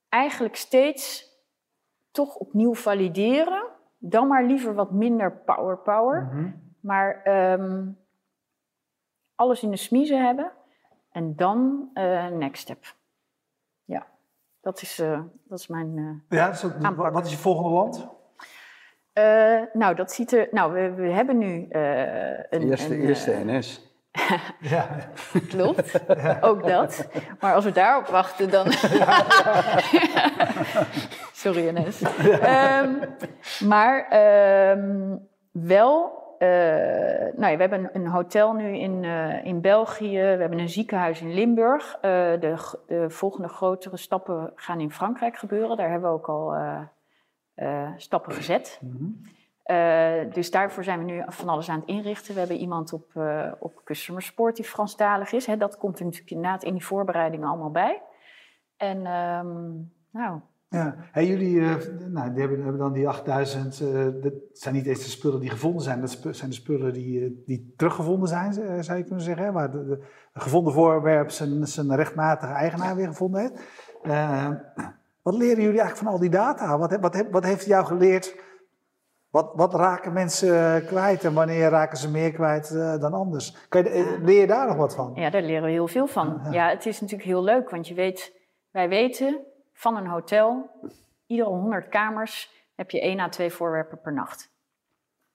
[0.09, 1.28] eigenlijk steeds
[2.11, 3.67] toch opnieuw valideren.
[3.97, 6.21] Dan maar liever wat minder power power.
[6.21, 6.51] Mhm.
[6.79, 7.97] Maar um,
[9.35, 10.51] alles in de smiezen hebben.
[11.11, 12.95] En dan uh, next step.
[13.83, 14.07] Ja,
[14.61, 18.07] dat is, uh, dat is mijn uh, Ja, dus wat is je volgende land?
[19.13, 20.47] Uh, nou, dat ziet er.
[20.51, 22.61] Nou, we, we hebben nu uh, een.
[22.61, 23.87] Eerste, een, eerste uh, NS.
[24.73, 24.87] ja,
[25.47, 25.91] klopt.
[26.07, 26.37] Ja.
[26.41, 27.07] Ook dat.
[27.39, 28.65] Maar als we daarop wachten, dan.
[31.39, 32.01] Sorry, NS.
[32.01, 32.99] Um,
[33.73, 33.97] maar
[34.77, 36.17] um, wel
[37.35, 39.03] nou ja, we hebben een, hotel nu in,
[39.43, 41.97] in België, we hebben een ziekenhuis in Limburg.
[42.01, 42.39] de,
[42.87, 45.77] de, volgende grotere stappen gaan in Frankrijk gebeuren.
[45.77, 46.55] Daar hebben we ook al
[47.97, 48.79] stappen gezet.
[48.81, 49.21] Mm
[50.31, 52.33] dus daarvoor zijn we nu van alles aan het inrichten.
[52.33, 55.45] We hebben iemand op, uh, op Customer Support die Franstalig is.
[55.45, 55.57] Hè.
[55.57, 58.01] Dat komt er natuurlijk inderdaad in die voorbereidingen allemaal bij.
[58.77, 61.75] En um, nou, ja, hey, jullie uh,
[62.07, 65.49] nou, die hebben, hebben, dan die 8000, uh, dat zijn niet eens de spullen die
[65.49, 68.53] gevonden zijn, dat zijn de spullen die, uh, die teruggevonden zijn,
[68.83, 69.45] zou je kunnen zeggen.
[69.45, 69.51] Hè?
[69.51, 69.99] Waar de, de,
[70.33, 73.53] gevonden voorwerp zijn, zijn rechtmatige eigenaar weer gevonden heeft.
[75.21, 76.77] wat leren jullie eigenlijk van al die data?
[76.77, 78.35] Wat, wat, wat heeft jou geleerd?
[79.29, 83.67] Wat, wat raken mensen kwijt en wanneer raken ze meer kwijt dan anders?
[83.69, 85.11] Kan je, leer je daar nog wat van?
[85.15, 86.41] Ja, daar leren we heel veel van.
[86.51, 88.33] Ja, het is natuurlijk heel leuk, want je weet,
[88.71, 89.47] wij weten
[89.79, 90.69] van een hotel,
[91.25, 94.51] iedere 100 kamers heb je één à twee voorwerpen per nacht.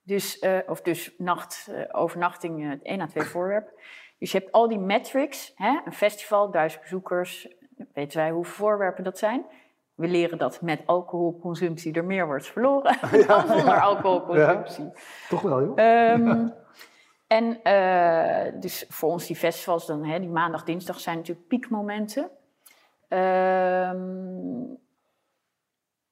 [0.01, 3.73] Dus, uh, of dus nacht, uh, overnachting, uh, één à twee voorwerpen.
[4.19, 5.79] Dus je hebt al die metrics, hè?
[5.85, 7.47] een festival, duizend bezoekers,
[7.93, 9.45] weten wij hoeveel voorwerpen dat zijn.
[9.93, 14.83] We leren dat met alcoholconsumptie er meer wordt verloren ja, dan zonder alcoholconsumptie.
[14.83, 14.91] Ja,
[15.29, 15.79] toch wel, joh.
[16.11, 16.53] Um,
[17.37, 17.59] en
[18.59, 22.31] dus voor ons die festivals, dan, hè, die maandag, dinsdag zijn natuurlijk piekmomenten.
[23.15, 24.77] Um,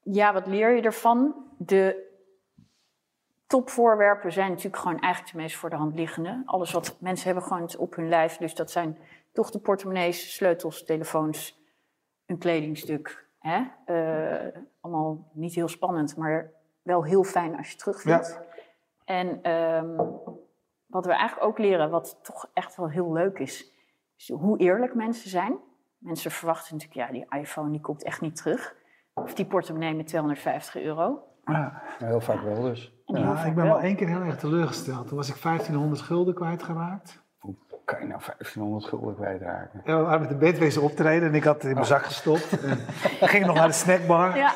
[0.03, 1.35] ja, wat leer je ervan?
[1.57, 2.11] De
[3.47, 6.41] topvoorwerpen zijn natuurlijk gewoon eigenlijk de meest voor de hand liggende.
[6.45, 8.37] Alles wat mensen hebben gewoon op hun lijf.
[8.37, 8.97] Dus dat zijn
[9.31, 11.61] toch de portemonnees, sleutels, telefoons,
[12.25, 13.27] een kledingstuk.
[13.39, 13.63] Hè?
[13.85, 18.27] Uh, allemaal niet heel spannend, maar wel heel fijn als je terugvindt.
[18.27, 18.51] Ja.
[19.05, 19.95] En um,
[20.85, 23.71] wat we eigenlijk ook leren, wat toch echt wel heel leuk is,
[24.17, 25.57] is hoe eerlijk mensen zijn.
[26.03, 28.75] Mensen verwachten natuurlijk, ja, die iPhone die komt echt niet terug.
[29.13, 31.23] Of die portemonnee met 250 euro.
[31.45, 32.93] Ja, heel vaak wel dus.
[33.05, 35.07] Ja, ik ben wel één keer heel erg teleurgesteld.
[35.07, 37.22] Toen was ik 1500 gulden kwijtgeraakt
[37.86, 39.82] kan je nou 1500 gulden kwijtraken?
[39.86, 41.91] Ja, we waren met de bedwezen optreden en ik had het in mijn oh.
[41.91, 42.63] zak gestopt.
[43.19, 44.38] En ging nog naar de snackbar.
[44.38, 44.54] Ja,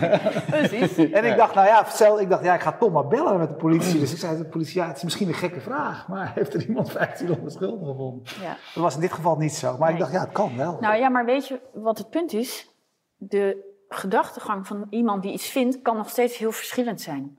[0.50, 1.10] precies.
[1.10, 3.48] En ik dacht, nou ja, stel, ik dacht, ja, ik ga toch maar bellen met
[3.48, 4.00] de politie.
[4.00, 6.54] Dus ik zei tegen de politie, ja, het is misschien een gekke vraag, maar heeft
[6.54, 8.22] er iemand 1500 gulden gevonden?
[8.40, 8.56] Ja.
[8.74, 10.76] Dat was in dit geval niet zo, maar ik dacht, ja, het kan wel.
[10.80, 12.70] Nou ja, maar weet je wat het punt is?
[13.16, 17.38] De gedachtegang van iemand die iets vindt, kan nog steeds heel verschillend zijn.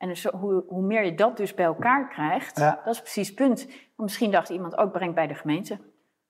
[0.00, 3.36] En dus hoe, hoe, meer je dat dus bij elkaar krijgt, dat is precies het
[3.36, 3.68] punt.
[3.96, 5.78] misschien dacht iemand ook, breng bij de gemeente.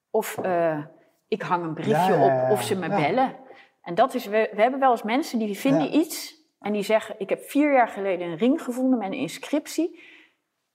[0.09, 0.83] Of uh,
[1.27, 3.35] ik hang een briefje op, of ze me bellen.
[3.81, 7.15] En dat is, we, we hebben wel eens mensen die vinden iets en die zeggen,
[7.17, 9.99] ik heb vier jaar geleden een ring gevonden met een inscriptie.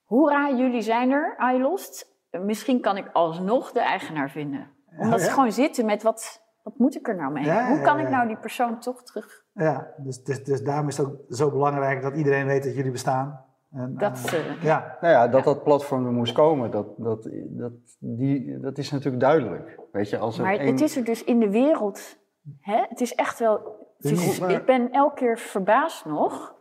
[0.04, 2.14] Hoera, jullie zijn er, I lost.
[2.30, 4.70] Misschien kan ik alsnog de eigenaar vinden.
[4.98, 7.50] Omdat ze gewoon zitten met wat, wat moet ik er nou mee?
[7.66, 11.07] Hoe kan ik nou die persoon toch terug ja, dus, dus, dus daarom is het
[11.07, 13.45] ook zo belangrijk dat iedereen weet dat jullie bestaan.
[13.71, 14.99] En, dat, uh, ja.
[15.01, 19.23] Nou ja, dat dat platform er moest komen, dat, dat, dat, die, dat is natuurlijk
[19.23, 19.81] duidelijk.
[19.92, 22.19] Weet je, als maar het is er dus in de wereld.
[22.61, 22.85] Hè?
[22.88, 23.85] Het is echt wel.
[23.99, 26.55] Het is, ik ben elke keer verbaasd nog.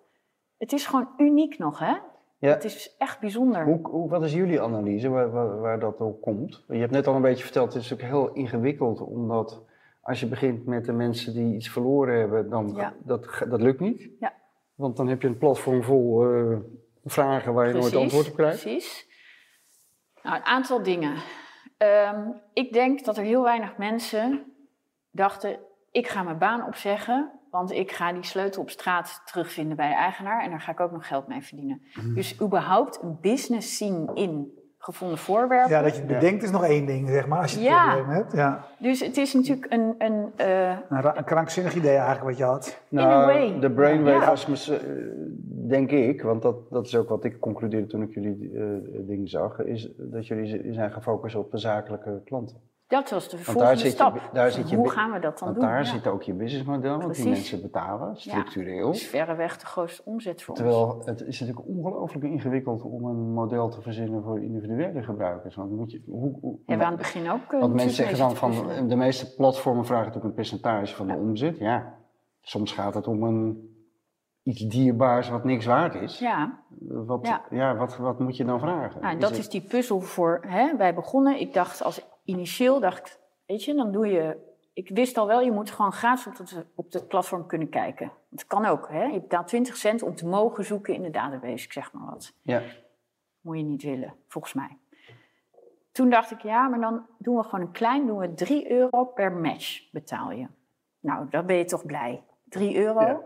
[0.57, 1.95] Het is gewoon uniek nog, hè?
[2.37, 2.51] Ja.
[2.53, 3.65] Het is echt bijzonder.
[3.65, 6.63] Hoe, hoe, wat is jullie analyse waar, waar, waar dat ook komt?
[6.67, 9.64] Je hebt net al een beetje verteld, het is ook heel ingewikkeld omdat
[10.05, 14.09] als je begint met de mensen die iets verloren hebben, dan dat, dat lukt niet.
[14.19, 14.33] Ja.
[14.75, 16.57] Want dan heb je een platform vol uh,
[17.05, 18.61] vragen waar je nooit antwoord op krijgt.
[18.61, 19.07] Precies.
[20.23, 21.15] Nou, een aantal dingen.
[21.77, 24.53] Um, ik denk dat er heel weinig mensen
[25.11, 25.59] dachten:
[25.91, 29.95] ik ga mijn baan opzeggen, want ik ga die sleutel op straat terugvinden bij de
[29.95, 31.81] eigenaar en daar ga ik ook nog geld mee verdienen.
[31.93, 32.13] Mhm.
[32.13, 34.51] Dus überhaupt een business zien in
[34.85, 35.69] gevonden voorwerpen.
[35.69, 37.93] Ja, dat je het bedenkt is nog één ding, zeg maar, als je het ja.
[37.93, 38.31] probleem hebt.
[38.31, 38.65] Ja.
[38.79, 39.95] Dus het is natuurlijk een...
[39.97, 42.81] Een, uh, een, krankzinnig idee eigenlijk wat je had.
[42.89, 44.77] Nou, de brainwave was, uh,
[45.67, 48.63] denk ik, want dat, dat is ook wat ik concludeerde toen ik jullie uh,
[49.07, 52.57] dingen zag, is dat jullie zijn gefocust op de zakelijke klanten.
[52.95, 54.29] Dat was de volgende stap.
[54.33, 55.69] daar zit je, Hoe gaan we dat dan want doen?
[55.69, 58.77] daar zit ook je businessmodel, want die mensen betalen, structureel.
[58.77, 61.05] Ja, dat is verreweg de grootste omzet voor Terwijl ons.
[61.05, 65.55] het is natuurlijk ongelooflijk ingewikkeld om een model te verzinnen voor individuele gebruikers.
[65.55, 67.51] Want moet je, hoe, hoe, ja, we aan het begin ook.
[67.51, 71.57] Want mensen zeggen dan van, de meeste platformen vragen natuurlijk een percentage van de omzet.
[71.57, 71.93] Ja,
[72.41, 73.74] soms gaat het om een
[74.45, 76.19] iets dierbaars wat niks waard is.
[76.19, 76.59] Ja.
[76.79, 77.45] Wat, ja.
[77.49, 79.01] ja wat, wat moet je dan vragen?
[79.01, 83.19] Nou, dat is, die puzzel voor, hè, wij begonnen, ik dacht als initieel dacht ik,
[83.45, 84.53] weet je, dan doe je.
[84.73, 88.11] Ik wist al wel, je moet gewoon gratis op het, op het platform kunnen kijken.
[88.29, 89.03] Het kan ook, hè?
[89.03, 92.33] Je betaalt 20 cent om te mogen zoeken in de database, ik zeg maar wat.
[92.41, 92.61] Ja.
[93.41, 94.77] Moet je niet willen, volgens mij.
[95.91, 99.05] Toen dacht ik, ja, maar dan doen we gewoon een klein, doen we 3 euro
[99.05, 100.47] per match betaal je.
[100.99, 102.23] Nou, dan ben je toch blij.
[102.49, 103.01] 3 euro.
[103.01, 103.21] Ja.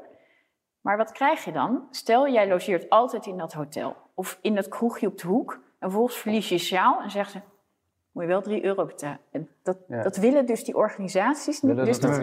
[0.82, 1.88] Maar wat krijg je dan?
[1.92, 5.54] Stel, jij logeert altijd in dat hotel of in dat kroegje op de hoek.
[5.54, 7.40] En vervolgens verlies je sjaal en zegt ze,
[8.12, 9.20] moet je wel 3 euro betalen.
[9.32, 11.76] En dat, dat willen dus die organisaties niet.
[11.76, 12.22] Dus dat,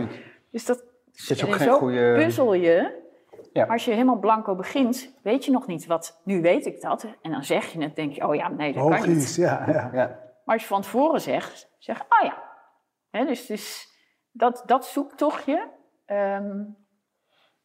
[0.51, 2.15] dus dat, is ook geen goede...
[2.15, 3.05] puzzel je.
[3.53, 3.67] Ja.
[3.67, 7.07] Als je helemaal blanco begint, weet je nog niet wat, nu weet ik dat.
[7.23, 9.35] En dan zeg je het, denk je, oh ja, nee, dat kan niet.
[9.35, 9.91] Ja, ja.
[10.45, 12.31] Maar als je van tevoren zegt, zeg, oh
[13.11, 13.25] ja.
[13.25, 13.89] dus, dus
[14.31, 15.69] dat, dat zoektochtje...
[16.07, 16.86] Um,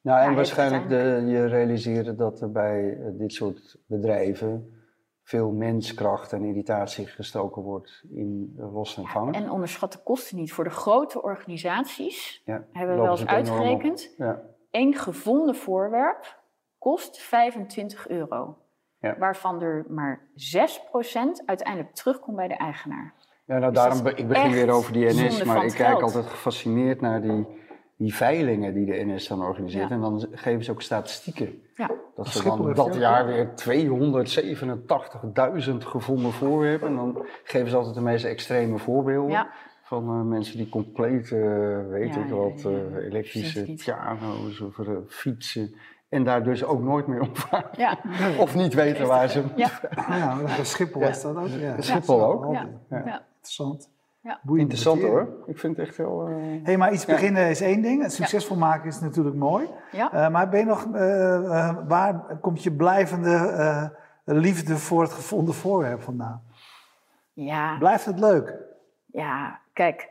[0.01, 4.75] nou, en waarschijnlijk de, je realiseren dat er bij eh, dit soort bedrijven
[5.23, 9.35] veel menskracht en irritatie gestoken wordt in los en vang.
[9.35, 10.53] en onderschat de kosten niet.
[10.53, 14.13] Voor de grote organisaties ja, hebben we wel eens uitgerekend.
[14.17, 14.41] Ja.
[14.71, 16.39] Eén gevonden voorwerp
[16.77, 18.57] kost 25 euro.
[18.99, 19.17] Ja.
[19.17, 23.13] Waarvan er maar 6% uiteindelijk terugkomt bij de eigenaar.
[23.45, 27.01] Ja, nou dus daarom, ik begin weer over die NS, maar ik kijk altijd gefascineerd
[27.01, 27.45] naar die
[28.01, 29.91] die veilingen die de NS dan organiseert.
[29.91, 31.61] En dan geven ze ook statistieken.
[31.75, 31.91] Ja.
[32.15, 33.49] Dat ze dan dat jaar weer
[35.69, 36.87] 287.000 gevonden voorwerpen.
[36.87, 39.47] En dan geven ze altijd de meest extreme voorbeelden.
[39.83, 45.75] Van uh, mensen die compleet, uh, weet ik wat, uh, elektrische piano's of fietsen.
[46.09, 47.31] En daar dus ook nooit meer om
[47.77, 47.99] Ja.
[48.45, 51.47] of niet weten waar ze Ja, ja Schiphol is dat ook.
[51.47, 51.81] Ja.
[51.81, 52.53] Schiphol ook.
[52.89, 53.23] Ja.
[53.35, 53.89] Interessant.
[54.21, 54.39] Ja.
[54.55, 55.43] Interessant hoor.
[55.45, 56.29] Ik vind het echt heel.
[56.29, 56.65] Uh...
[56.65, 58.01] hey, maar iets beginnen is één ding.
[58.01, 59.69] Het succesvol maken is natuurlijk mooi.
[59.91, 60.13] Ja.
[60.13, 66.01] Uh, maar ben je nog, uh, waar komt je blijvende liefde voor het gevonden voorwerp
[66.01, 66.43] vandaan?
[67.33, 67.77] Ja.
[67.77, 68.57] Blijft het leuk?
[69.05, 70.09] Ja, kijk.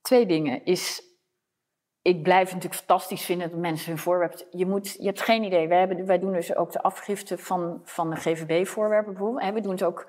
[0.00, 0.64] Twee dingen.
[0.64, 1.02] Is,
[2.02, 4.46] ik blijf het natuurlijk fantastisch vinden dat mensen hun voorwerp.
[4.50, 5.68] Je, moet, je hebt geen idee.
[5.68, 9.54] Wij, hebben, wij doen dus ook de afgifte van, van de GVB-voorwerpen bijvoorbeeld.
[9.54, 10.08] We doen het ook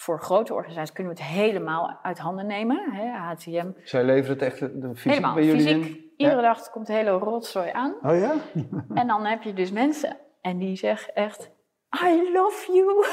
[0.00, 2.92] voor grote organisaties kunnen we het helemaal uit handen nemen.
[2.92, 3.70] Hè, HTM.
[3.82, 6.12] Zij leveren het echt de fysiek helemaal, bij jullie fysiek, in?
[6.16, 7.94] Iedere dag komt de hele rotzooi aan.
[8.02, 8.32] Oh ja?
[8.94, 11.50] en dan heb je dus mensen en die zeggen echt...
[12.04, 13.06] I love you.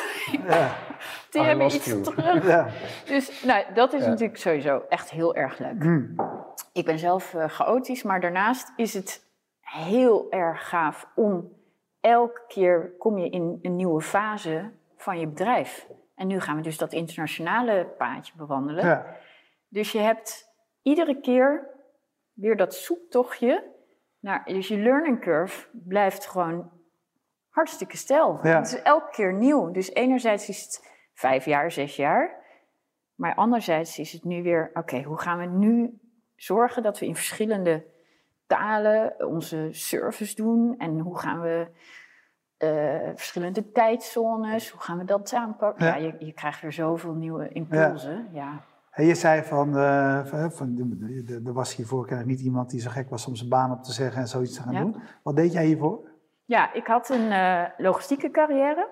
[0.47, 0.75] Ja.
[1.31, 2.01] die I hebben iets you.
[2.01, 2.47] terug.
[2.47, 2.67] Ja.
[3.05, 5.83] Dus nou, dat is natuurlijk sowieso echt heel erg leuk.
[5.83, 6.15] Hmm.
[6.73, 9.25] Ik ben zelf uh, chaotisch, maar daarnaast is het
[9.61, 11.51] heel erg gaaf om
[12.01, 15.87] elke keer kom je in een nieuwe fase van je bedrijf.
[16.15, 18.85] En nu gaan we dus dat internationale paadje bewandelen.
[18.85, 19.15] Ja.
[19.67, 21.69] Dus je hebt iedere keer
[22.33, 23.73] weer dat zoektochtje.
[24.19, 26.71] Naar, dus je learning curve blijft gewoon
[27.49, 28.39] hartstikke stijl.
[28.41, 29.71] Het is elke keer nieuw.
[29.71, 32.43] Dus enerzijds is het vijf jaar, zes jaar.
[33.15, 35.99] Maar anderzijds is het nu weer, oké, hoe gaan we nu
[36.35, 37.85] zorgen dat we in verschillende
[38.47, 40.75] talen onze service doen?
[40.77, 41.67] En hoe gaan we
[42.59, 45.85] uh, verschillende tijdzones, hoe gaan we dat aanpakken?
[45.85, 48.29] Ja, je, je, krijgt weer zoveel nieuwe impulsen.
[48.31, 48.61] Ja.
[48.95, 49.03] ja.
[49.03, 50.97] je zei van, uh, van
[51.45, 53.91] er was hiervoor kennelijk niet iemand die zo gek was om zijn baan op te
[53.91, 54.95] zeggen en zoiets te gaan doen.
[55.23, 55.99] Wat deed jij hiervoor?
[56.45, 58.87] Ja, ik had een uh, logistieke carrière.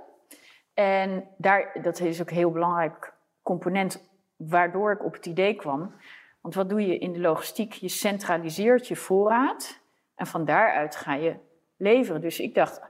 [0.73, 5.93] En daar, dat is ook een heel belangrijk component waardoor ik op het idee kwam.
[6.41, 7.73] Want wat doe je in de logistiek?
[7.73, 9.79] Je centraliseert je voorraad
[10.15, 11.35] en van daaruit ga je
[11.77, 12.21] leveren.
[12.21, 12.81] Dus ik dacht,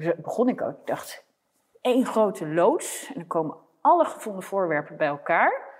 [0.00, 0.78] zo begon ik ook.
[0.80, 1.24] Ik dacht,
[1.80, 5.70] één grote loods en dan komen alle gevonden voorwerpen bij elkaar.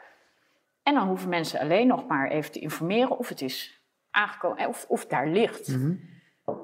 [0.83, 4.85] En dan hoeven mensen alleen nog maar even te informeren of het is aangekomen of,
[4.89, 5.69] of daar ligt.
[5.69, 5.95] Mhm.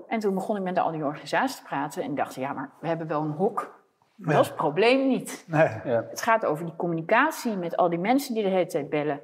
[0.08, 2.88] En toen begon ik met al die organisaties te praten en dacht, ja, maar we
[2.88, 3.76] hebben wel een hok.
[4.14, 5.44] Maar dat is het probleem niet.
[5.46, 5.68] Nee.
[5.84, 6.06] Ja.
[6.10, 9.20] Het gaat over die communicatie met al die mensen die de hele tijd bellen.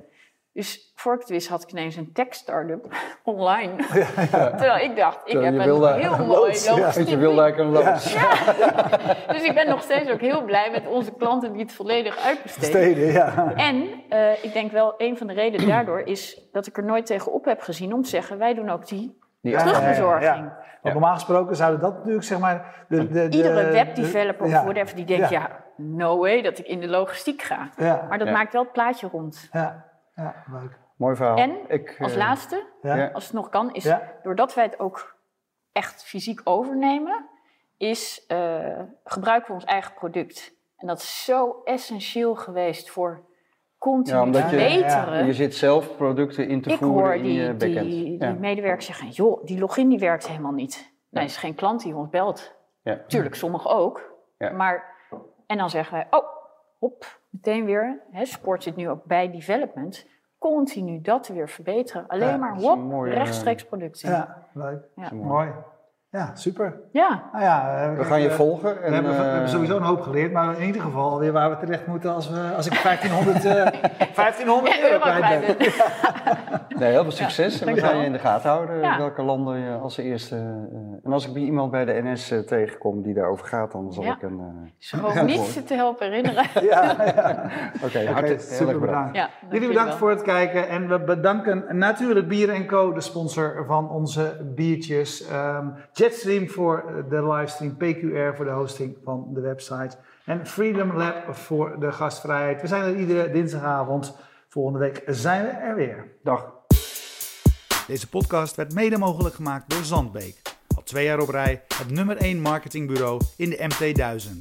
[0.54, 2.86] Dus voor ik het wist had ik ineens een tech-startup
[3.24, 3.76] online.
[4.30, 5.78] Terwijl ik dacht, ik heb een heel
[6.26, 7.08] mooi logistiek.
[7.08, 8.16] je wilde eigenlijk een loods.
[9.34, 13.12] dus ik ben nog steeds ook heel blij met onze klanten die het volledig uitbesteden.
[13.12, 13.52] ja.
[13.54, 13.76] En
[14.10, 17.44] uh, ik denk wel, een van de redenen daardoor is dat ik er nooit tegenop
[17.44, 20.52] heb gezien om te zeggen, wij doen ook die ja, terugbezorging.
[20.82, 22.84] Want normaal gesproken zouden dat natuurlijk, zeg maar...
[22.88, 25.50] De, de, de Iedere webdeveloper of whatever die denkt, ja.
[25.76, 27.68] no way dat ik in de logistiek ga.
[28.08, 29.48] Maar dat maakt wel het plaatje rond.
[29.52, 29.92] Ja.
[30.14, 30.78] Ja, leuk.
[30.96, 31.36] Mooi verhaal.
[31.36, 33.10] En ik, als uh, laatste, ja.
[33.12, 35.16] als het nog kan, is doordat wij het ook
[35.72, 37.28] echt fysiek overnemen,
[37.76, 40.54] is uh, gebruiken we ons eigen product.
[40.76, 43.24] En dat is zo essentieel geweest voor
[43.78, 44.56] continu ja, omdat je,
[45.26, 47.90] Je zit zelf producten in te ik voeren hoor die, in je backend.
[47.90, 50.92] Die, die medewerkers zeggen, joh, die login die werkt helemaal niet.
[51.10, 52.54] Nee, is geen klant die ons belt.
[52.82, 53.00] Ja.
[53.06, 54.12] Tuurlijk, sommigen ook.
[54.38, 54.84] Maar,
[55.46, 56.26] en dan zeggen wij, oh,
[56.78, 60.06] hop, meteen weer, hè, sport zit nu ook bij development,
[60.38, 62.06] continu dat weer verbeteren.
[62.06, 64.08] Alleen maar hop, rechtstreeks productie.
[64.08, 64.82] Ja, leuk.
[64.96, 65.12] Ja.
[65.12, 65.50] Mooi.
[66.14, 66.74] Ja, super.
[66.90, 67.22] Ja.
[67.32, 68.82] Nou ja eh, we gaan je volgen.
[68.82, 71.32] En, we, hebben, we, hebben, eh, sowieso een hoop geleerd, maar in ieder geval weer
[71.32, 73.52] waar we terecht moeten als, we, als ik 1500, uh,
[74.14, 75.66] 1500 euro kwijt ben.
[76.78, 77.60] Nee, heel veel succes.
[77.60, 80.34] En we gaan je in de gaten houden welke landen je als eerste...
[80.36, 84.04] Uh, en als ik iemand bij de NS uh, tegenkom die daarover gaat, dan zal
[84.04, 84.38] ik een...
[84.38, 86.44] Uh, Ze hoeven niet te helpen herinneren.
[86.70, 87.50] ja, ja.
[87.74, 89.16] Oké, okay, hartelijk super bedankt.
[89.16, 93.90] Ja, jullie bedankt voor het kijken en we bedanken natuurlijk Bier Co, de sponsor van
[93.90, 95.30] onze biertjes.
[95.32, 101.34] Um, Jetstream voor de livestream, PQR voor de hosting van de website en Freedom Lab
[101.34, 102.60] voor de gastvrijheid.
[102.60, 104.16] We zijn er iedere dinsdagavond.
[104.48, 106.12] Volgende week zijn we er weer.
[106.22, 106.52] Dag.
[107.86, 110.42] Deze podcast werd mede mogelijk gemaakt door Zandbeek.
[110.76, 114.38] Al twee jaar op rij het nummer 1 marketingbureau in de MT1000.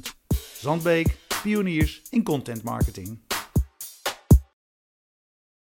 [0.54, 3.18] Zandbeek, pioniers in content marketing.